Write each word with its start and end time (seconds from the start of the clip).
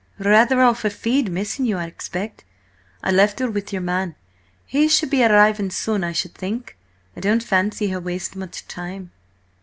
"Rather 0.17 0.59
off 0.63 0.81
her 0.81 0.89
feed; 0.89 1.31
missing 1.31 1.63
you, 1.63 1.77
I 1.77 1.85
expect. 1.85 2.43
I 3.03 3.11
left 3.11 3.37
her 3.39 3.51
with 3.51 3.71
your 3.71 3.83
man. 3.83 4.15
He 4.65 4.87
should 4.87 5.11
be 5.11 5.23
arriving 5.23 5.69
soon, 5.69 6.03
I 6.03 6.11
should 6.11 6.33
think. 6.33 6.75
I 7.15 7.19
don't 7.19 7.43
fancy 7.43 7.85
he'll 7.89 7.99
waste 8.01 8.35
much 8.35 8.67
time." 8.67 9.11